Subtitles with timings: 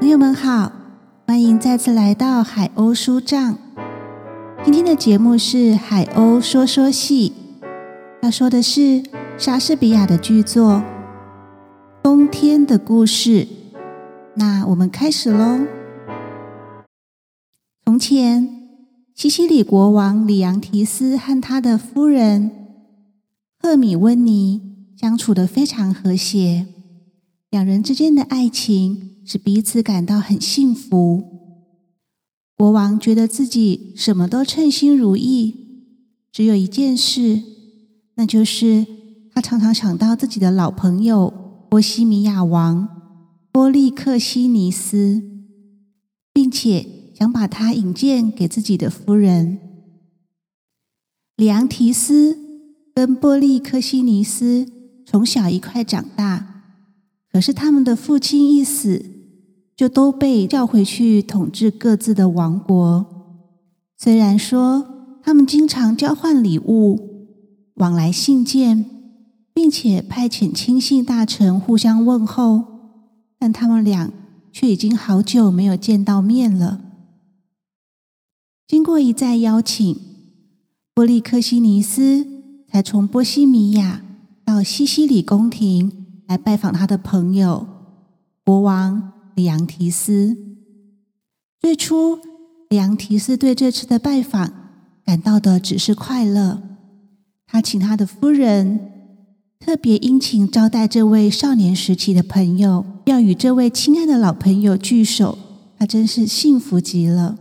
[0.00, 0.72] 朋友们好，
[1.26, 3.56] 欢迎再次来到海鸥书帐。
[4.62, 7.32] 今天的节目是《海鸥说说戏》，
[8.20, 9.02] 要说的是
[9.38, 10.72] 莎士比亚的剧作
[12.02, 13.44] 《冬天的故事》。
[14.34, 15.60] 那我们开始喽。
[17.86, 18.68] 从前，
[19.14, 22.50] 西西里国王里昂提斯和他的夫人
[23.58, 24.60] 赫米温尼
[25.00, 26.66] 相处的非常和谐，
[27.50, 29.12] 两人之间的爱情。
[29.24, 31.22] 使彼此感到很幸福。
[32.56, 35.54] 国王觉得自己什么都称心如意，
[36.30, 37.42] 只有一件事，
[38.16, 38.86] 那就是
[39.32, 42.88] 他常常想到自己的老朋友波西米亚王
[43.50, 45.22] 波利克西尼斯，
[46.32, 46.86] 并且
[47.18, 49.58] 想把他引荐给自己的夫人
[51.36, 52.44] 里昂提斯。
[52.96, 54.68] 跟波利克西尼斯
[55.04, 56.62] 从小一块长大，
[57.32, 59.13] 可是他们的父亲一死。
[59.76, 63.06] 就都被叫回去统治各自的王国。
[63.96, 67.30] 虽然说他们经常交换礼物、
[67.74, 68.84] 往来信件，
[69.52, 72.64] 并且派遣亲信大臣互相问候，
[73.38, 74.12] 但他们俩
[74.52, 76.80] 却已经好久没有见到面了。
[78.68, 79.96] 经过一再邀请，
[80.94, 82.26] 波利克西尼斯
[82.68, 84.02] 才从波西米亚
[84.44, 87.66] 到西西里宫廷来拜访他的朋友
[88.44, 89.13] 国王。
[89.34, 90.36] 里昂提斯
[91.60, 92.18] 最初，
[92.68, 94.52] 里昂提斯对这次的拜访
[95.04, 96.62] 感到的只是快乐。
[97.46, 98.90] 他请他的夫人
[99.58, 105.38] 特别殷勤招待这位少年时期的朋友，要与这位亲爱的老朋友聚首，
[105.78, 107.38] 他真是幸福极了。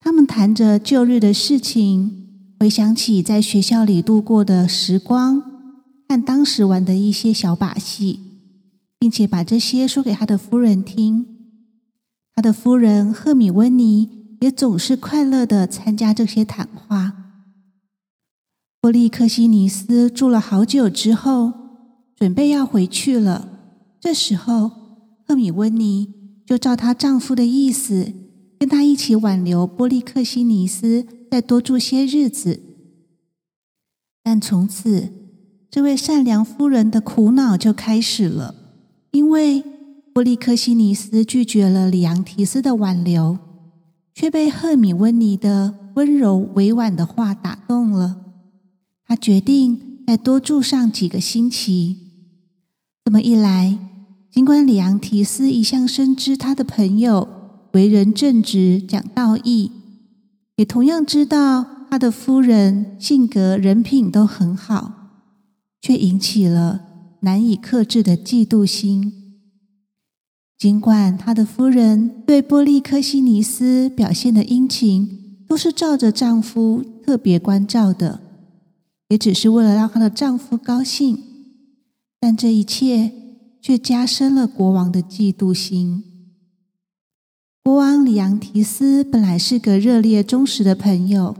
[0.00, 2.26] 他们谈着旧日的事情，
[2.58, 5.40] 回想起在学校里度过的时光
[6.08, 8.31] 和当时玩的一些小把戏。
[9.02, 11.26] 并且把这些说给他的夫人听，
[12.36, 17.12] 他的夫人赫米温尼也总是快乐的参加这些谈话。
[18.80, 21.52] 波利克西尼斯住了好久之后，
[22.14, 23.48] 准备要回去了。
[24.00, 24.70] 这时候，
[25.26, 26.14] 赫米温尼
[26.46, 28.12] 就照她丈夫的意思，
[28.60, 32.60] 跟他一起挽留波利克西尼斯再多住些日子。
[34.22, 35.12] 但从此，
[35.68, 38.61] 这位善良夫人的苦恼就开始了。
[39.12, 39.62] 因为
[40.12, 43.38] 波利克西尼斯拒绝了里昂提斯的挽留，
[44.14, 48.16] 却被赫米温尼的温柔委婉的话打动了。
[49.06, 51.98] 他决定再多住上几个星期。
[53.04, 53.78] 这么一来，
[54.30, 57.28] 尽管里昂提斯一向深知他的朋友
[57.72, 59.70] 为人正直、讲道义，
[60.56, 65.10] 也同样知道他的夫人性格、人品都很好，
[65.82, 66.91] 却引起了。
[67.22, 69.12] 难以克制的嫉妒心。
[70.56, 78.20] 尽管他的夫人对波利克西尼斯表现的殷勤，都是照着丈夫特别关照的，
[79.08, 81.18] 也只是为了让她的丈夫高兴，
[82.20, 83.10] 但这一切
[83.60, 86.04] 却加深了国王的嫉妒心。
[87.64, 91.36] 国王里昂提斯本来是个热烈忠实的朋友，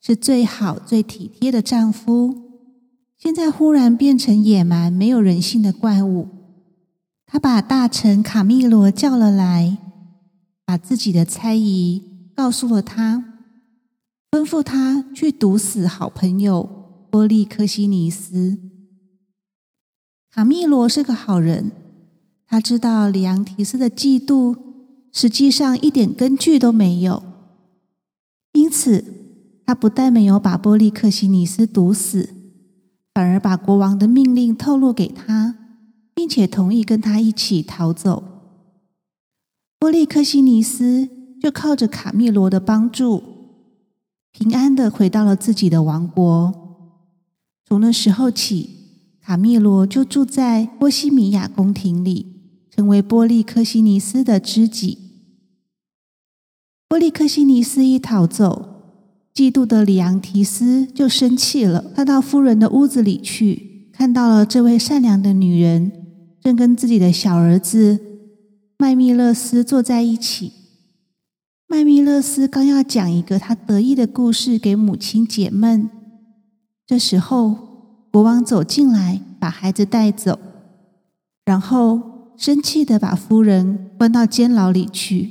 [0.00, 2.43] 是最好最体贴的丈夫。
[3.24, 6.28] 现在忽然变成野蛮、没有人性的怪物。
[7.24, 9.78] 他把大臣卡密罗叫了来，
[10.66, 12.02] 把自己的猜疑
[12.36, 13.24] 告诉了他，
[14.30, 18.58] 吩咐他去毒死好朋友波利克西尼斯。
[20.30, 21.72] 卡密罗是个好人，
[22.46, 24.54] 他知道里昂提斯的嫉妒
[25.10, 27.22] 实际上一点根据都没有，
[28.52, 29.02] 因此
[29.64, 32.33] 他不但没有把波利克西尼斯毒死。
[33.14, 35.56] 反而把国王的命令透露给他，
[36.12, 38.24] 并且同意跟他一起逃走。
[39.78, 41.08] 波利克西尼斯
[41.40, 43.22] 就靠着卡密罗的帮助，
[44.32, 46.52] 平安的回到了自己的王国。
[47.64, 48.70] 从那时候起，
[49.22, 52.26] 卡密罗就住在波西米亚宫廷里，
[52.68, 54.98] 成为波利克西尼斯的知己。
[56.88, 58.73] 波利克西尼斯一逃走。
[59.34, 65.90] 嫉妒的里昂提斯就生气了，他到夫人的屋子里去，看到了这位善良的女人
[66.40, 67.98] 正跟自己的小儿子
[68.78, 70.52] 麦密勒斯坐在一起。
[71.66, 75.90] 麦密勒斯刚要讲一个他得意的故事给母亲解闷，
[76.86, 80.38] 这时候国王走进来，把孩子带走，
[81.44, 85.30] 然后生气的把夫人关到监牢里去。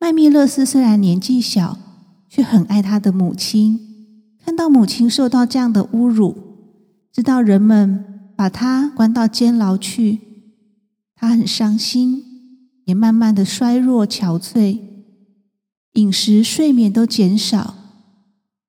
[0.00, 1.78] 麦密勒斯虽然年纪小。
[2.30, 3.80] 却很爱他的母亲，
[4.38, 6.36] 看到母亲受到这样的侮辱，
[7.12, 10.20] 知道人们把他关到监牢去，
[11.16, 12.22] 他很伤心，
[12.84, 14.78] 也慢慢的衰弱憔悴，
[15.94, 17.74] 饮食、睡眠都减少。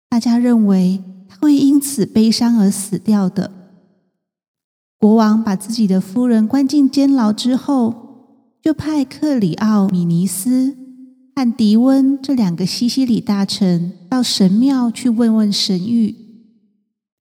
[0.10, 3.52] 大家认为他会因此悲伤而死掉的。
[4.98, 10.76] 国王把自己的夫人关进监牢之后，就派克里奥米尼斯
[11.44, 16.14] 和迪温这两个西西里大臣到神庙去问问神谕，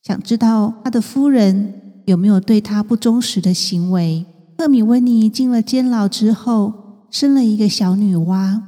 [0.02, 4.26] 想知道他的夫人有没有对他不忠实的行为。
[4.58, 8.64] 赫米温尼进了监牢之后，生了一个小女娃。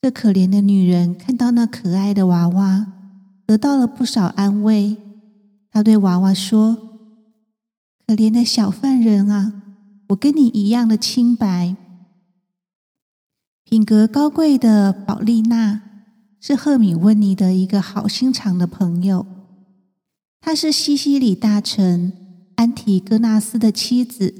[0.00, 2.86] 这可怜的女人看到那可爱的娃娃，
[3.44, 4.96] 得到了不少安慰。
[5.72, 6.78] 她对娃娃说
[8.06, 9.52] ：“可怜的小犯人啊，
[10.10, 11.74] 我跟你一样的清白。”
[13.70, 15.80] 品格高贵的宝丽娜
[16.40, 19.24] 是赫米温尼的一个好心肠的朋友。
[20.40, 22.12] 她是西西里大臣。
[22.56, 24.34] 安提戈纳斯的妻子，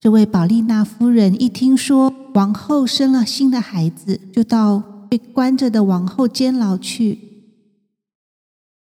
[0.00, 4.78] 这位宝丽娜夫人一听说王后生了新的孩子，就到
[5.10, 7.18] 被关着的王后监牢去。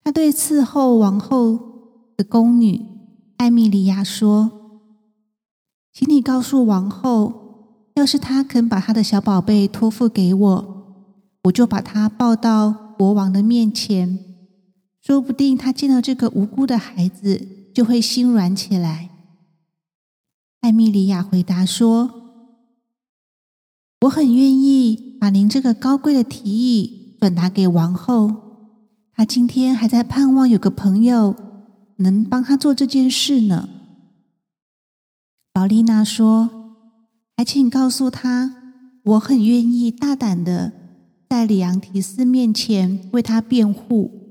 [0.03, 1.59] 她对伺候王后
[2.15, 2.81] 的宫女
[3.35, 4.49] 艾米莉亚说
[5.93, 7.44] ：“请你告诉王后，
[7.95, 11.07] 要是他肯把他的小宝贝托付给我，
[11.43, 14.19] 我就把他抱到国王的面前，
[15.01, 19.09] 说不定他见到这个无辜的孩子。”就会心软起来。
[20.61, 22.09] 艾米莉亚回答说
[23.99, 28.31] ：“我很愿意把您这个高贵的提议转达给王后。
[29.11, 31.35] 她今天还在盼望有个朋友
[31.97, 33.67] 能帮她做这件事呢。”
[35.51, 36.64] 宝丽娜说
[37.37, 38.55] ：“还请告诉他，
[39.03, 40.71] 我很愿意大胆的
[41.29, 44.21] 在里昂提斯面前为他辩护。”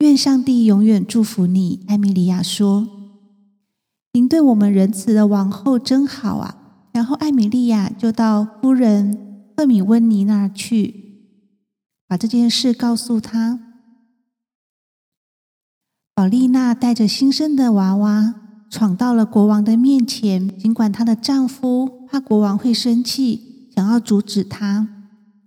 [0.00, 2.86] 愿上帝永远祝福你，艾米莉亚说
[4.12, 6.54] ：“您对我们仁慈的王后真好啊。”
[6.92, 11.24] 然后艾米莉亚就到夫人赫米温尼那儿去，
[12.06, 13.58] 把这件事告诉她。
[16.14, 18.34] 宝丽娜带着新生的娃娃
[18.70, 24.88] 闯到了国王的面前，尽管她的丈夫怕国王会生气，想要阻止她，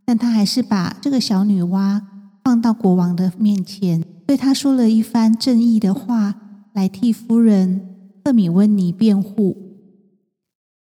[0.06, 2.02] 但她还是把这个小女娃
[2.44, 4.04] 放到国王的面前。
[4.26, 6.36] 对他说了一番正义的话，
[6.74, 7.82] 来替夫人
[8.24, 9.58] 赫米温尼辩护。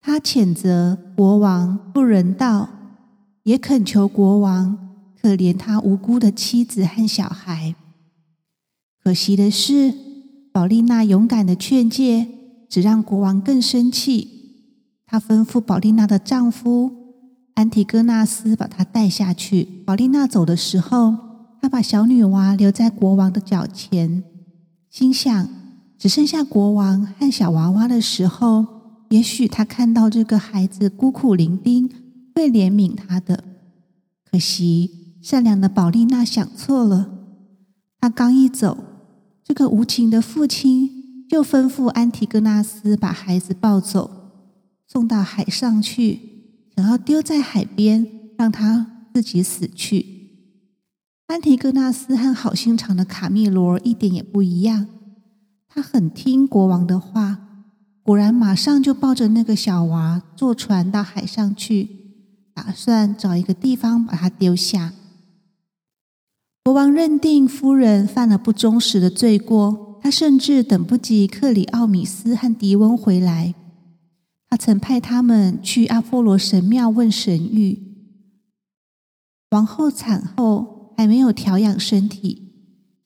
[0.01, 2.69] 她谴责国王不人道，
[3.43, 4.77] 也恳求国王
[5.21, 7.75] 可怜他无辜的妻子和小孩。
[9.03, 9.93] 可惜的是，
[10.51, 12.27] 宝丽娜勇敢的劝诫
[12.69, 14.27] 只让国王更生气。
[15.05, 16.91] 他吩咐宝丽娜的丈夫
[17.55, 19.63] 安提戈纳斯把她带下去。
[19.85, 21.31] 宝丽娜走的时候。
[21.63, 24.23] 他把小女娃留在国王的脚前，
[24.89, 25.47] 心想：
[25.95, 28.65] 只剩下国王和小娃娃的时候，
[29.11, 31.87] 也许他看到这个孩子孤苦伶仃，
[32.33, 33.43] 会怜悯他的。
[34.31, 37.11] 可惜，善良的宝丽娜想错了。
[37.99, 38.75] 她刚一走，
[39.43, 44.09] 这个无情的父亲就吩咐安提戈纳斯把孩子抱走，
[44.87, 46.19] 送到海上去，
[46.75, 48.07] 想要丢在海边，
[48.37, 50.05] 让他自己死去。
[51.27, 54.87] 安提戈纳斯和好心肠的卡密罗一点也不一样，
[55.67, 57.39] 他很听国王的话，
[58.03, 61.89] 果然马上就抱着那个小娃坐船到海上去，
[62.53, 64.93] 打算找一个地方把他丢下。
[66.63, 73.55] 国王认定夫人犯了不忠实的罪过，他甚至等不及克里奥米斯和迪翁回来，
[74.49, 77.79] 他曾派他们去阿波罗神庙问神谕。
[79.51, 80.79] 王后产后。
[80.97, 82.51] 还没有调养身体，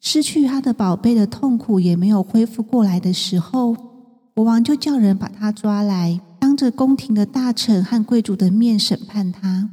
[0.02, 3.74] 失去他的宝贝的痛苦也没有恢复过来的时候，
[4.34, 9.70] 国王就叫人把他抓来，当着宫廷的大臣和贵族的面审判他。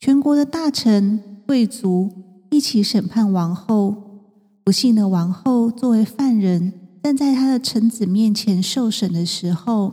[0.00, 2.10] 全国的大臣、贵族
[2.50, 4.04] 一起审判王后。
[4.64, 9.92] 不幸的王后作为犯人，站在他的臣子面前受审的时候，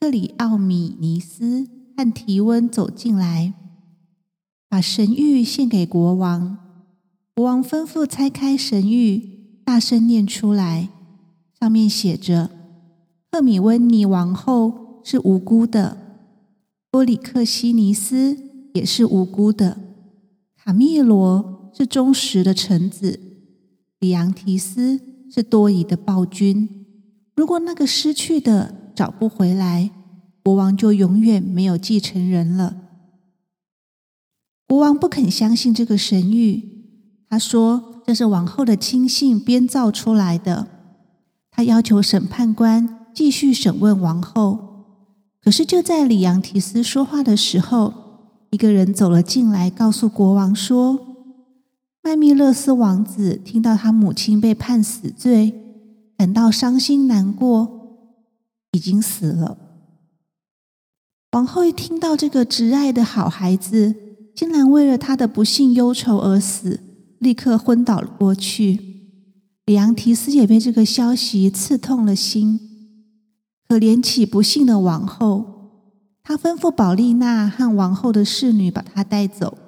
[0.00, 3.54] 克里奥米尼斯和提温走进来。
[4.68, 6.58] 把神谕献给国王，
[7.36, 9.22] 国王吩咐拆开神谕，
[9.64, 10.88] 大声念出来。
[11.60, 12.50] 上面写着
[13.30, 15.96] ：“赫米温尼王后是无辜的，
[16.90, 18.36] 波里克西尼斯
[18.72, 19.78] 也是无辜的，
[20.64, 23.20] 卡密罗是忠实的臣子，
[24.00, 24.98] 里昂提斯
[25.30, 26.86] 是多疑的暴君。
[27.36, 29.90] 如果那个失去的找不回来，
[30.42, 32.76] 国王就永远没有继承人了。”
[34.66, 36.62] 国王不肯相信这个神谕，
[37.28, 40.68] 他说这是王后的亲信编造出来的。
[41.50, 44.86] 他要求审判官继续审问王后，
[45.42, 48.03] 可是就在里昂提斯说话的时候，
[48.54, 50.96] 一个人走了进来，告诉国王说
[52.04, 55.52] ：“麦密勒斯王子听到他母亲被判死罪，
[56.16, 58.06] 感到伤心难过，
[58.70, 59.58] 已经死了。”
[61.34, 63.92] 王后一听到这个挚爱的好孩子
[64.36, 66.78] 竟然为了他的不幸忧愁而死，
[67.18, 68.78] 立刻昏倒了过去。
[69.66, 72.60] 里昂提斯也被这个消息刺痛了心。
[73.68, 75.53] 可怜起不幸的王后，
[76.26, 79.58] 他吩咐宝丽娜和王后的侍女把她带走，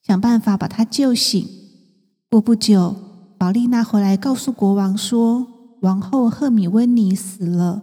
[0.00, 1.44] 想办法把她救醒。
[2.30, 2.94] 过不久，
[3.36, 5.46] 宝丽娜回来告诉国王说，
[5.80, 7.82] 王后赫米温妮死了。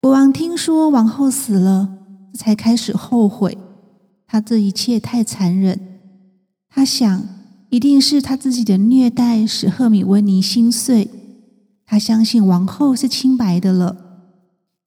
[0.00, 1.98] 国王听说王后死了，
[2.32, 3.58] 才开始后悔，
[4.26, 6.00] 他这一切太残忍。
[6.70, 7.28] 他想，
[7.68, 11.10] 一定是他自己的虐待使赫米温妮心碎。
[11.84, 14.05] 他相信王后是清白的了，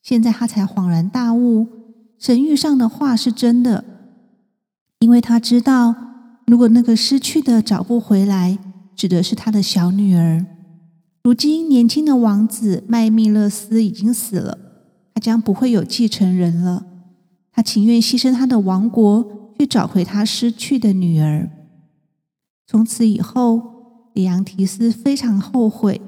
[0.01, 1.67] 现在他才恍然大悟，
[2.17, 3.83] 神谕上的话是真的，
[4.99, 5.93] 因为他知道，
[6.47, 8.57] 如果那个失去的找不回来，
[8.95, 10.45] 指的是他的小女儿。
[11.23, 14.57] 如今年轻的王子麦密勒斯已经死了，
[15.13, 16.85] 他将不会有继承人了。
[17.51, 21.49] 他情愿牺牲他的王国，去找回他失去的女儿。
[22.65, 26.01] 从此以后，里昂提斯非常后悔。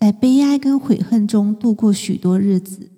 [0.00, 2.90] 在悲哀跟悔恨中度过许多日子。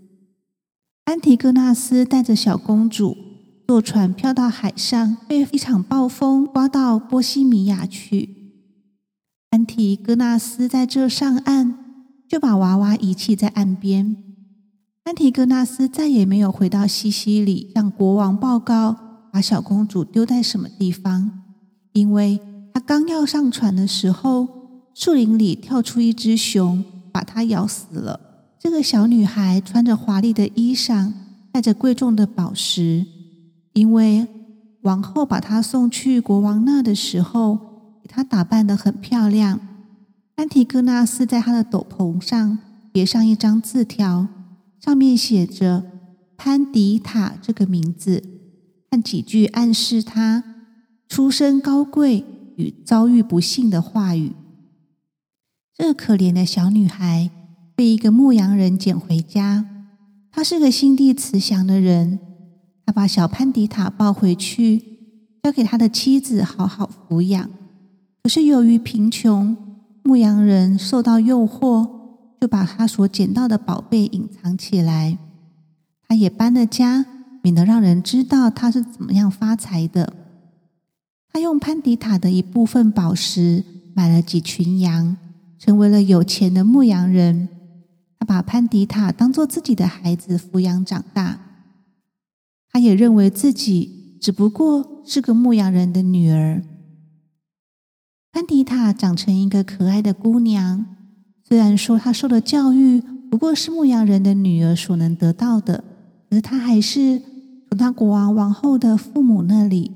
[1.06, 3.16] 安提戈纳斯带着小公主
[3.64, 8.28] 坐船漂到海上，被一场暴风刮到波西米亚去。
[9.50, 11.78] 安提戈纳斯在这上岸，
[12.28, 14.16] 就把娃娃遗弃在岸边。
[15.04, 18.96] 安提戈纳斯再也没有回到西西里向国王报告
[19.32, 21.44] 把小公主丢在什么地方，
[21.92, 22.40] 因为
[22.74, 24.48] 他刚要上船的时候，
[24.92, 26.84] 树林里跳出一只熊。
[27.12, 28.35] 把她咬死了。
[28.58, 31.12] 这个小女孩穿着华丽的衣裳，
[31.52, 33.06] 带着贵重的宝石，
[33.74, 34.26] 因为
[34.82, 37.56] 王后把她送去国王那的时候，
[38.02, 39.60] 给她打扮的很漂亮。
[40.36, 42.58] 安提戈纳斯在她的斗篷上
[42.92, 44.28] 别上一张字条，
[44.80, 45.84] 上面写着
[46.36, 48.22] “潘迪塔”这个名字，
[48.90, 50.42] 和几句暗示她
[51.08, 52.24] 出身高贵
[52.56, 54.32] 与遭遇不幸的话语。
[55.74, 57.30] 这可怜的小女孩
[57.76, 59.66] 被一个牧羊人捡回家。
[60.32, 62.18] 他是个心地慈祥的人，
[62.86, 64.82] 他把小潘迪塔抱回去，
[65.42, 67.50] 交给他的妻子好好抚养。
[68.22, 69.56] 可是由于贫穷，
[70.02, 71.88] 牧羊人受到诱惑，
[72.40, 75.18] 就把他所捡到的宝贝隐藏起来。
[76.08, 77.04] 他也搬了家，
[77.42, 80.14] 免得让人知道他是怎么样发财的。
[81.30, 83.62] 他用潘迪塔的一部分宝石
[83.94, 85.18] 买了几群羊。
[85.58, 87.48] 成为了有钱的牧羊人，
[88.26, 91.40] 把潘迪塔当做自己的孩子抚养长大。
[92.70, 96.62] 他也认为自己只不过是个牧羊人的女儿。
[98.32, 100.84] 潘迪塔长成一个可爱的姑娘，
[101.48, 105.82] 虽然说她受的教育不过是牧羊人的女儿所能得到的，
[106.28, 107.22] 可是她还是
[107.70, 109.92] 从她国王王后的父母那里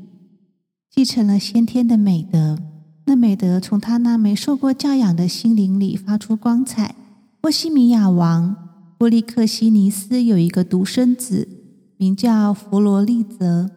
[0.90, 2.58] 继承了先天的美德。
[3.04, 6.94] 那美德从她那没受过教养的心灵里发出光彩。
[7.40, 8.54] 波西米亚王
[8.98, 11.48] 波利克西尼斯有一个独生子，
[11.96, 13.70] 名叫弗罗利泽。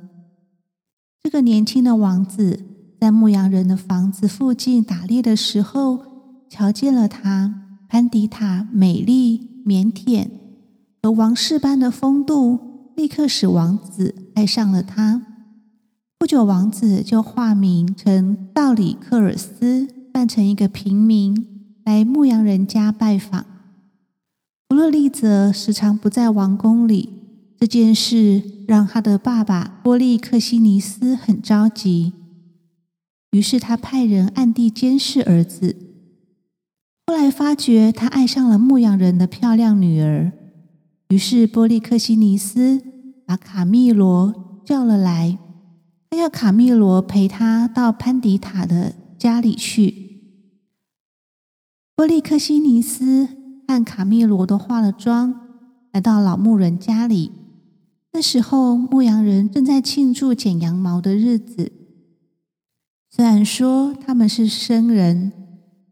[1.24, 2.60] 这个年轻的王子
[3.00, 6.00] 在牧羊人的房子附近打猎的时候，
[6.50, 7.62] 瞧见了他。
[7.88, 10.28] 潘迪塔美丽、腼腆
[11.02, 15.22] 和王室般的风度，立刻使王子爱上了他。
[16.20, 23.46] 不久，王子就化名成道里克尔斯，扮成一个平民来牧羊人家拜访。
[24.74, 27.08] 弗洛利泽时常不在王宫里，
[27.60, 32.14] 这件事让他的爸爸波利克西尼斯很着急。
[33.34, 35.76] 于是他派人暗地监视儿子。
[37.06, 40.32] 后来发觉他爱上了牧羊人的漂亮女儿，
[41.10, 42.82] 于是波利克西尼斯
[43.28, 45.38] 把卡密罗叫了来。
[46.10, 50.24] 他要卡密罗陪他到潘迪塔的家里去。
[51.96, 55.42] 波利克西尼斯和卡密罗都化了妆，
[55.92, 57.32] 来到老牧人家里。
[58.12, 61.72] 那时候，牧羊人正在庆祝剪羊毛的日子。
[63.10, 65.32] 虽然说他们是生人，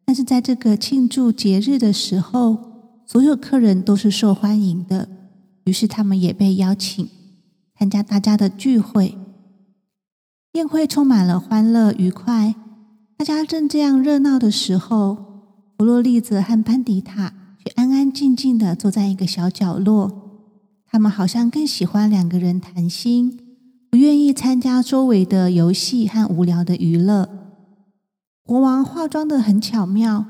[0.05, 5.09] 但是在这个庆祝节日的时候，所有客人都是受欢迎的。
[5.65, 7.07] 于是，他们也被邀请
[7.77, 9.17] 参加大家的聚会。
[10.53, 12.55] 宴会充满了欢乐愉快，
[13.17, 15.15] 大家正这样热闹的时候，
[15.77, 20.29] 弗洛利泽和潘迪塔却安安静静的坐在一个小角落。
[20.85, 23.39] 他们好像更喜欢两个人谈心，
[23.89, 27.29] 不愿意参加周围的游戏和无聊的娱乐。
[28.43, 30.25] 国王化妆的很巧妙，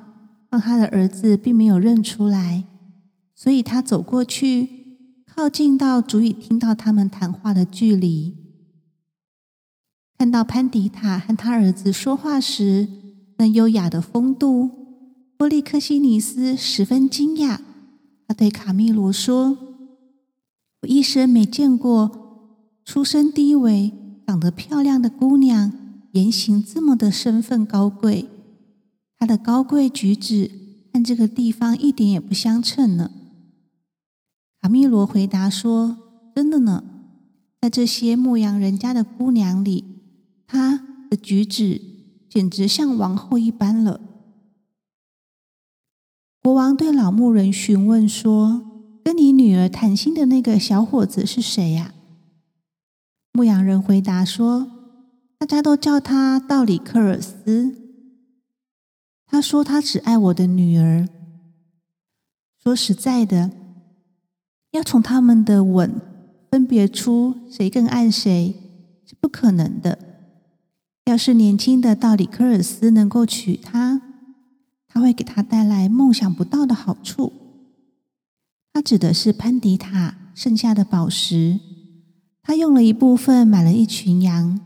[0.50, 2.66] 让他的儿子并没有认出来，
[3.34, 4.68] 所以他走过去，
[5.26, 8.36] 靠近到足以听到他们谈话的距离。
[10.20, 12.88] 看到潘迪塔和他儿子说话时
[13.38, 14.70] 那优雅的风度，
[15.42, 17.62] 波利克西尼斯十分惊讶。
[18.28, 19.58] 他对卡米罗说
[20.84, 22.52] ：“我一生没见过
[22.86, 23.92] 出身低微、
[24.28, 25.74] 长得漂亮的姑娘，
[26.12, 28.30] 言行这么的身份高贵。
[29.18, 30.52] 她的高贵举止
[30.94, 33.10] 和这个地方一点也不相称呢。”
[34.62, 35.98] 卡米罗回答说
[36.36, 36.84] ：“真的呢，
[37.60, 39.86] 在这些牧羊人家的姑娘里。”
[40.46, 41.82] 她的举止
[42.30, 44.00] 简直像王后一般了。
[46.44, 48.64] 国王对老牧人询问说
[49.06, 51.94] ：“跟你女儿谈心的那个小伙子是谁呀？”
[53.32, 54.72] 牧羊人回答说
[55.38, 57.76] ：“大家都叫他道里克尔斯。
[59.28, 61.08] 他说他只爱我的女儿。
[62.62, 63.52] 说实在的，
[64.72, 66.02] 要从他们的吻
[66.50, 68.56] 分别出谁更爱谁
[69.06, 70.00] 是不可能的。”
[71.06, 74.02] 要是年轻的道里克尔斯能够娶她，
[75.02, 77.34] 会给他带来梦想不到的好处。
[78.72, 81.60] 他指的是潘迪塔剩下的宝石，
[82.42, 84.60] 他用了一部分买了一群羊，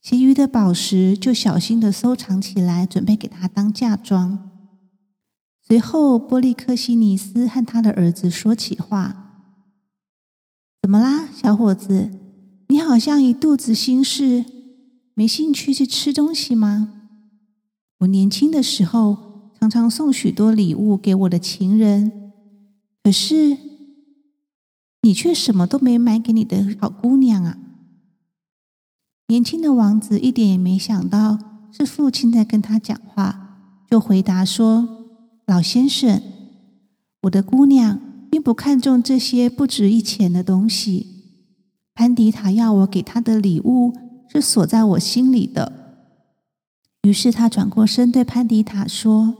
[0.00, 4.50] 其余的宝石就小心的收藏起来，准备给他当嫁妆。
[5.66, 9.50] 随后，波利克西尼斯和他的儿子说起话
[10.80, 12.12] ：“怎么啦，小伙子？
[12.68, 14.44] 你好像一肚子心事。”
[15.18, 17.05] 没兴趣去吃东西吗？
[17.98, 22.32] 我年轻的时候常常送许多礼物给我的情人，
[23.02, 23.56] 可是
[25.02, 27.58] 你却什么都没买给你的好姑娘啊！
[29.28, 31.38] 年轻的王子一点也没想到
[31.72, 34.88] 是父亲在跟他讲话，就回答说
[35.46, 36.22] ：“老先生，
[37.22, 41.06] 我的姑娘并不看重这些不值一钱的东西。
[41.94, 43.92] 潘迪塔要我给她的礼物。”
[44.28, 45.85] 是锁在我心里的。
[47.06, 49.36] 于是他转过身对潘迪塔说：“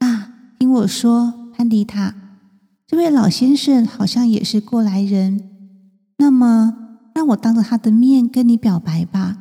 [0.00, 2.14] 啊，听我说，潘迪塔，
[2.86, 5.40] 这位老先生好像也是过来人。
[6.18, 6.76] 那么，
[7.14, 9.38] 让我当着他的面跟你表白吧。”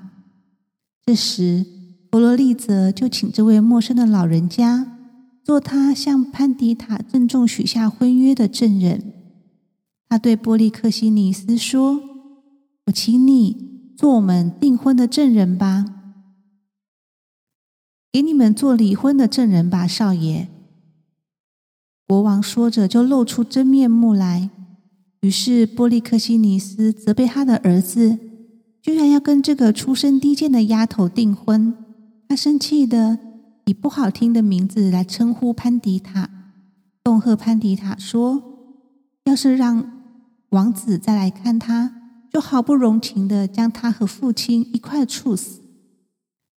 [1.06, 1.66] 这时，
[2.10, 4.94] 弗罗利泽就请这位陌生的老人家
[5.44, 9.12] 做他向潘迪塔郑重许下婚约的证人。
[10.08, 12.00] 他对波利克西尼斯说
[12.88, 15.86] ：“我请你。”做我们订婚的证人吧，
[18.16, 20.48] 给你们做离婚的证人吧，少爷。
[22.08, 24.50] 国王说着，就露出真面目来。
[25.20, 28.18] 于是波利克西尼斯责备他的儿子，
[28.82, 31.76] 居然要跟这个出身低贱的丫头订婚。
[32.30, 33.20] 他生气的
[33.66, 36.30] 以不好听的名字来称呼潘迪塔，
[37.04, 38.42] 恫吓潘迪塔说
[39.28, 39.92] ：“要是让
[40.52, 45.60] 王子再来看他。”就毫不容情的将他和父亲一块处死，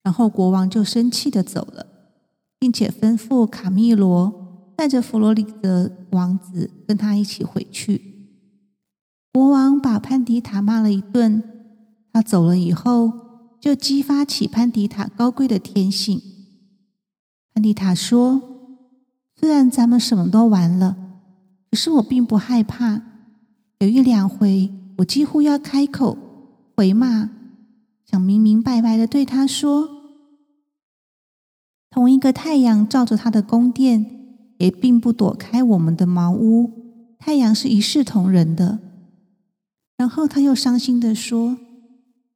[0.02, 1.86] 然后国王就生气的走了，
[2.58, 8.02] 并且吩咐卡密罗带着弗罗里德王子跟他一起回去。
[9.32, 11.42] 国王把潘迪塔骂了一顿，
[12.12, 13.12] 他走了以后，
[13.60, 16.20] 就激发起潘迪塔高贵的天性。
[17.54, 18.40] 潘迪塔说
[19.38, 20.96] ：“虽然咱们什么都完了，
[21.70, 23.02] 可是我并不害怕。
[23.78, 26.18] 有一两回。”我几乎要开口
[26.76, 27.30] 回骂，
[28.10, 29.86] 想明明白白的对他说
[31.90, 36.70] ：“同一个太阳照着他的宫殿，也并不躲开我们的茅屋。
[37.18, 38.78] 太阳是一视同仁的。”
[39.98, 41.58] 然后他又伤心的说：“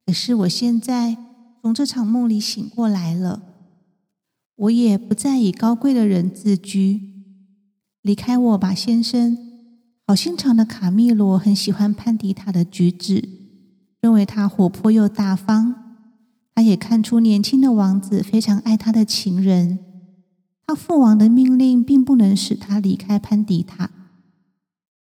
[0.05, 1.17] 可是我现在
[1.61, 3.41] 从这场梦里醒过来了，
[4.55, 7.01] 我也不再以高贵的人自居。
[8.03, 9.37] 离开我吧，先生。”
[10.05, 13.42] 好心肠的卡密罗很喜欢潘迪塔的举止，
[14.03, 15.95] 认为他活泼又大方。
[16.53, 19.79] 他也看出年轻的王子非常爱他的情人。
[20.67, 23.89] 他父王的命令并不能使他离开潘迪塔。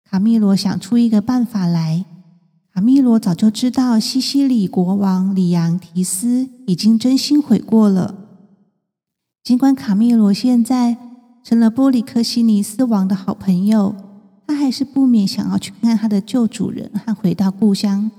[0.09, 2.05] 卡密罗想出一个办法来。
[2.73, 8.15] 卡密罗早就知道西西里国王里昂提斯已经真心悔过了。
[9.43, 10.95] 尽管卡密罗现在
[11.43, 14.11] 成了波里克西尼斯王的好朋友。
[14.51, 18.11] 他还是不免想要去看他的旧主人和回到故乡，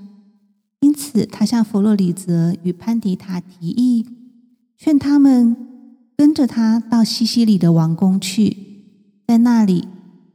[0.82, 4.04] 因此他向弗洛里泽与潘迪塔提议，
[4.76, 5.56] 劝他们
[6.16, 8.56] 跟着他到西西里的王宫去，
[9.28, 9.86] 在那里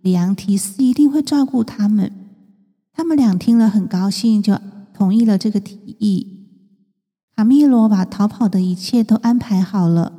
[0.02, 2.12] 里昂提斯一定会照顾他们。
[2.94, 4.58] 他们俩听了很高兴，就
[4.94, 6.48] 同意了这个提议。
[7.36, 10.14] 卡密罗把逃跑的一切都安排好了，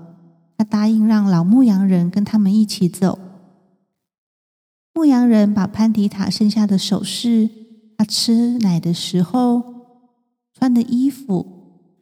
[0.59, 3.19] 他答应让老牧羊人跟他们一起走。
[4.93, 7.49] 牧羊人把潘迪塔剩下的首饰、
[7.97, 9.78] 他吃奶的时候
[10.59, 11.47] 穿的衣服，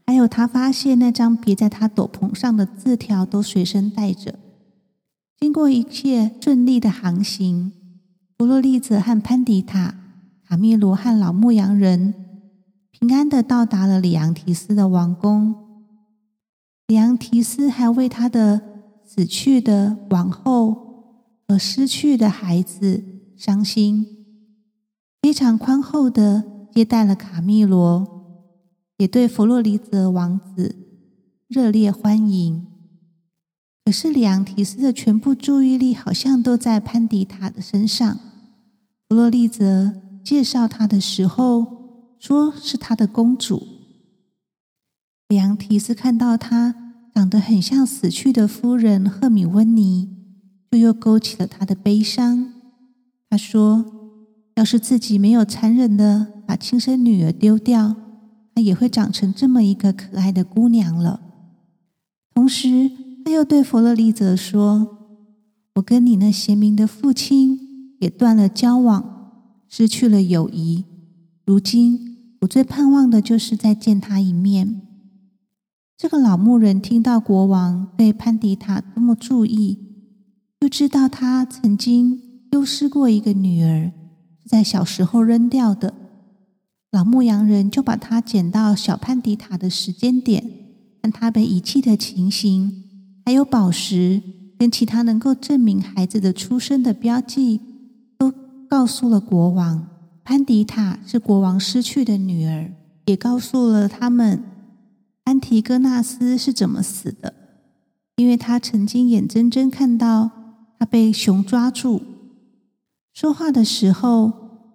[0.07, 4.39] 还有他发现那张别在他斗篷上的字条都随身带着。
[5.39, 7.73] 经过一切顺利的航行，
[8.39, 9.97] 弗洛利泽和潘迪塔。
[10.49, 12.15] 卡密罗和老牧羊人
[12.93, 15.57] 平安的到达了里昂提斯的王宫。
[16.87, 18.63] 里昂提斯还为他的
[19.05, 23.03] 死去的王后和失去的孩子
[23.37, 24.07] 伤心，
[25.21, 28.16] 非常宽厚的接待了卡密罗，
[28.99, 30.77] 也对弗洛里泽王子
[31.49, 32.67] 热烈欢迎。
[33.85, 38.19] 可是里昂提斯的全部注意力好像都在潘迪塔的身上，
[39.09, 40.03] 弗洛里泽。
[40.25, 43.65] 介绍她的时候，说是他的公主。
[45.29, 46.75] 里昂提斯看到她
[47.15, 50.09] 长得很像死去的夫人赫米温妮，
[50.69, 52.53] 就又勾起了他的悲伤。
[53.31, 53.85] 他说
[54.57, 57.95] ：“要是自己没有残忍的把亲生女儿丢掉，
[58.57, 61.21] 她也会长成这么一个可爱的姑娘了。”
[62.35, 62.91] 同时，
[63.23, 64.97] 他又对弗洛利泽说
[65.77, 69.13] ：“我跟你那贤明的父亲也断了交往。”
[69.69, 70.85] 失去了友谊，
[71.45, 74.81] 如今我最盼望的就是再见他一面。
[75.99, 79.79] 这个老牧人听到国王对潘迪塔多么注意，
[80.61, 83.93] 就知道他曾经丢失过一个女儿，
[84.47, 85.93] 在小时候扔掉的。
[86.91, 90.43] 老牧羊人就把他捡到小潘迪塔的时间点，
[91.03, 92.85] 和他被遗弃的情形，
[93.25, 94.23] 还有宝石
[94.59, 97.61] 跟其他能够证明孩子的出生的标记。
[98.19, 98.33] 都
[98.69, 99.87] 告诉了国王，
[100.25, 102.73] 潘迪塔是国王失去的女儿，
[103.05, 104.43] 也告诉了他们
[105.25, 107.35] 安提戈纳斯是怎么死的，
[108.17, 110.31] 因为他曾经眼睁睁看到
[110.79, 112.01] 他被熊抓住。
[113.13, 114.33] 说话的时候，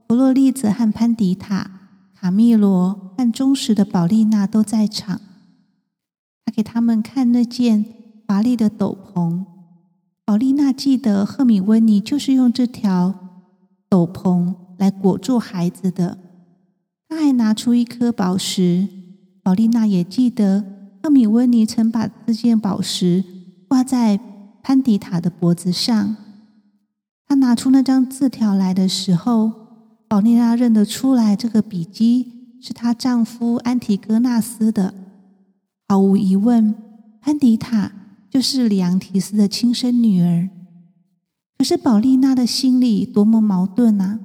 [0.07, 1.80] 弗洛利泽和潘迪塔、
[2.21, 5.19] 卡密罗和忠实的宝丽娜都在场。
[6.45, 7.83] 他给他们看那件
[8.27, 9.43] 华丽的斗篷。
[10.23, 13.15] 宝丽娜记得赫米温尼就是用这条。
[13.89, 16.19] 斗篷来裹住孩子的，
[17.09, 18.87] 他还拿出一颗宝石。
[19.41, 20.63] 宝丽娜也记得
[21.01, 23.23] 赫米温尼曾把这件宝石
[23.67, 24.19] 挂在
[24.61, 26.15] 潘迪塔的脖子上。
[27.25, 29.60] 他拿出那张字条来的时候，
[30.11, 34.93] 宝丽娜认得出来，这个笔迹是她丈夫安提戈纳斯的。
[35.87, 36.75] 毫无疑问，
[37.21, 37.93] 潘迪塔
[38.29, 40.49] 就是里昂提斯的亲生女儿。
[41.57, 44.19] 可是宝丽娜的心里多么矛盾啊！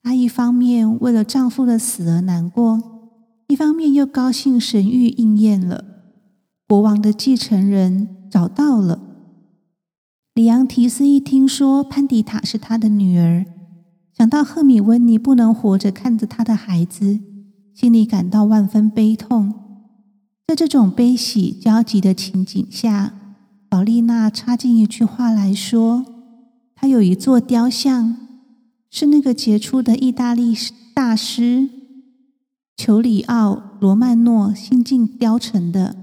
[0.00, 2.80] 她一方面为了丈夫的死而难过，
[3.48, 5.84] 一方面又高兴神谕应验了，
[6.68, 9.00] 国王的继承人找到了。
[10.34, 13.44] 里昂提斯一听说潘迪塔是他的女儿，
[14.16, 17.18] 想到赫米温尼不能活着看着他的孩子，
[17.74, 19.52] 心里感到万分悲痛。
[20.46, 23.12] 在这种悲喜交集的情景下，
[23.68, 26.04] 宝丽娜插进一句话来说。
[26.76, 28.16] 她有一座雕像，
[28.90, 30.54] 是那个杰出的意大利
[30.94, 31.68] 大师
[32.76, 35.96] 裘里奥·罗曼诺新近雕成的。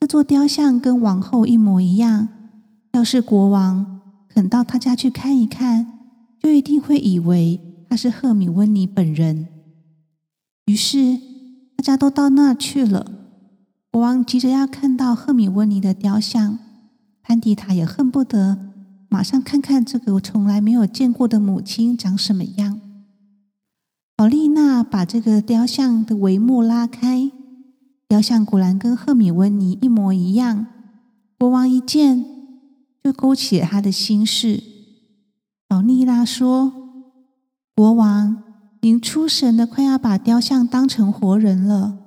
[0.00, 2.28] 这座雕像跟王后一模一样。
[2.92, 5.97] 要是国王肯到他家去看一看，
[6.42, 9.48] 就一定会以为他是赫米温尼本人。
[10.66, 11.18] 于是
[11.76, 13.10] 大家都到那去了。
[13.90, 16.58] 国王急着要看到赫米温尼的雕像，
[17.22, 18.58] 潘迪塔也恨不得。
[19.08, 22.78] 马上看看这个我从来没有见过的母亲长什么样。
[24.14, 27.30] 宝丽娜把这个雕像的帷幕拉开，
[28.06, 30.66] 雕像果然跟赫米温尼一模一样。
[31.38, 32.24] 国王一见
[33.02, 34.62] 就勾起了他的心事。
[35.68, 36.72] 宝丽娜说
[37.76, 38.42] ：“国王，
[38.80, 41.98] 您出神的快要把雕像当成活人了。”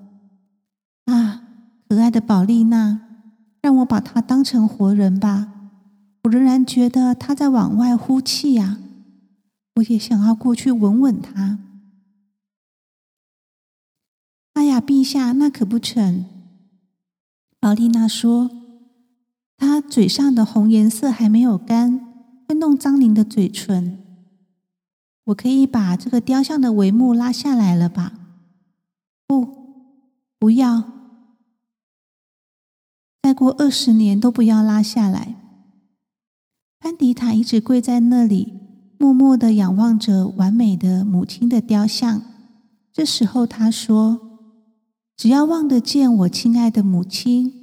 [1.06, 1.43] 啊，
[1.88, 3.02] 可爱的宝丽娜，
[3.62, 5.54] 让我把它当成活人吧。
[6.24, 8.80] 我仍然觉得他在往外呼气呀，
[9.76, 11.60] 我也想要过去吻吻他。
[14.54, 16.26] 哎呀，陛下，那可不成。
[17.60, 18.50] 宝丽娜说
[19.56, 22.11] ：“她嘴上的红颜色还没有干，
[22.51, 23.97] 会弄脏您的嘴唇。
[25.25, 28.13] 我可以把这个雕像的帷幕拉下来了吧？”
[29.25, 29.47] 不，
[30.37, 30.83] 不要，
[33.21, 35.35] 再过二十年都不要拉下来。
[36.77, 38.59] 潘迪塔一直跪在那里，
[38.97, 42.21] 默默的仰望着完美的母亲的雕像。
[42.91, 44.19] 这时候，他说
[45.15, 47.53] ：“只要望得见我亲爱的母亲，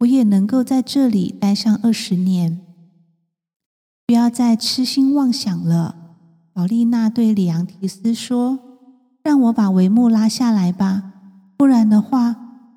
[0.00, 2.60] 我也能够在这里待上二十年。
[4.10, 5.94] 不要再痴心妄想了。”
[6.52, 8.58] 宝丽娜对里昂提斯说
[9.22, 11.12] ：“让我把帷幕拉下来吧，
[11.56, 12.34] 不然的话，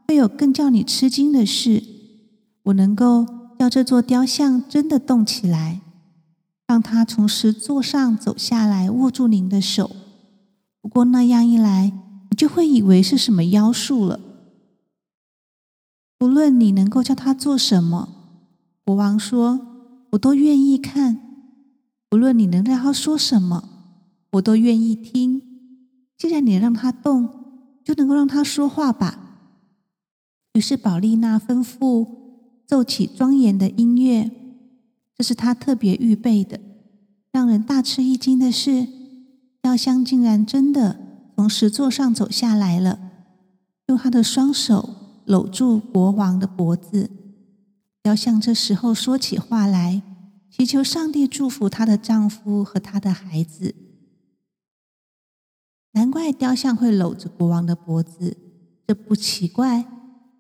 [0.07, 1.83] 会有更叫你吃惊的事。
[2.65, 3.25] 我能够
[3.57, 5.81] 叫这座雕像真的动起来。”
[6.69, 9.89] 让他从石座上走下来，握住您的手。
[10.83, 11.91] 不过那样一来，
[12.29, 14.19] 你就会以为是什么妖术了。
[16.19, 18.09] 不论你能够叫他做什么，
[18.85, 19.59] 国王说，
[20.11, 21.21] 我都愿意看。
[22.13, 23.67] 无论你能让他说什么，
[24.33, 25.41] 我都愿意听。
[26.15, 27.27] 既然你让他动，
[27.83, 29.39] 就能够让他说话吧。
[30.53, 32.07] 于是宝丽娜吩咐
[32.67, 34.29] 奏起庄严的音乐。
[35.15, 36.59] 这是她特别预备的。
[37.31, 38.87] 让人大吃一惊的是，
[39.59, 40.99] 雕像竟然真的
[41.35, 42.99] 从石座上走下来了，
[43.87, 44.87] 用他的双手
[45.25, 47.09] 搂住国王的脖子。
[48.03, 50.03] 雕像这时候说起话来，
[50.55, 53.73] 祈求上帝祝福她的丈夫和她的孩子。
[55.93, 58.37] 难怪雕像会搂着国王的脖子，
[58.85, 59.87] 这不奇怪，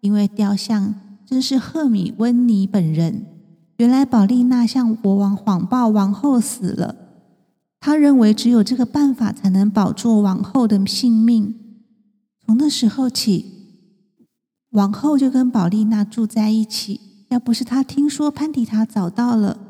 [0.01, 0.93] 因为雕像
[1.25, 3.25] 正是赫米温尼本人。
[3.77, 6.95] 原来宝丽娜向国王谎报王后死了，
[7.79, 11.55] 他认为只有这个办法才能保住王后的性命。
[12.45, 13.45] 从那时候起，
[14.69, 17.25] 王后就跟宝丽娜住在一起。
[17.29, 19.62] 要不是她听说潘迪塔找到了，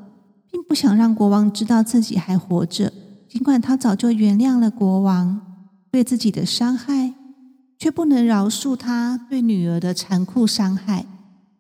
[0.53, 2.93] 并不想让国王知道自己还活着，
[3.27, 5.41] 尽管他早就原谅了国王
[5.91, 7.15] 对自己的伤害，
[7.79, 11.05] 却不能饶恕他对女儿的残酷伤害。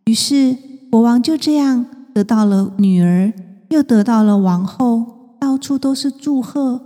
[0.05, 0.55] 于是
[0.91, 1.85] 国王就这样。
[2.13, 3.33] 得到了女儿，
[3.71, 6.79] 又得到了王后，到处都是祝贺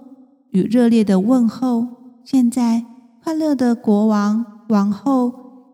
[0.52, 1.86] 与热烈的问候。
[2.24, 2.86] 现在，
[3.22, 5.34] 快乐的国王、王后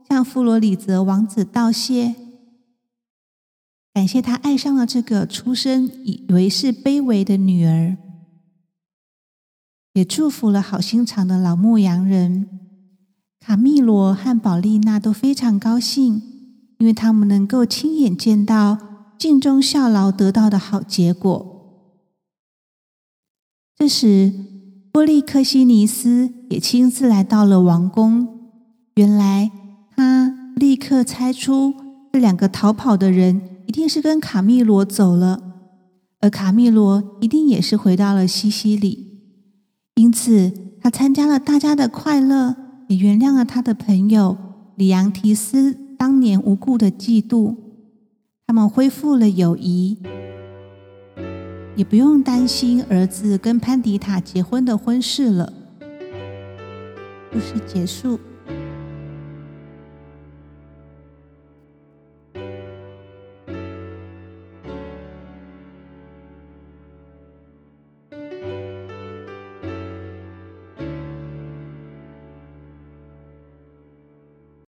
[0.10, 2.16] 向弗罗里泽王子道谢，
[3.94, 7.98] 感谢他爱上了这个出生以为是卑微的女儿，
[9.94, 12.48] 也祝福了好心肠的老牧羊人
[13.40, 16.22] 卡密罗和宝丽娜都非常高兴，
[16.80, 18.78] 因为他们能够亲眼见到。
[19.16, 21.96] 尽忠效劳得到的好结果。
[23.78, 24.34] 这时，
[24.92, 28.52] 波利克西尼斯也亲自来到了王宫。
[28.96, 29.50] 原来，
[29.96, 31.74] 他立刻猜出
[32.12, 35.40] 这两个逃跑的人一定是跟卡密罗走了，
[36.20, 39.22] 而卡密罗一定也是回到了西西里。
[39.96, 42.56] 因此，他参加了大家的快乐，
[42.88, 44.38] 也原谅了他的朋友
[44.76, 47.56] 里昂提斯当年无故的嫉妒。
[48.46, 49.98] 他们恢复了友谊，
[51.76, 55.54] 也不用担心儿子跟潘迪塔结婚的婚事了。
[57.32, 58.20] 故事结束。